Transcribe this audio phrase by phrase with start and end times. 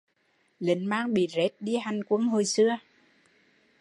[0.59, 2.77] Lính mang bị rết đi hành quân hồi xưa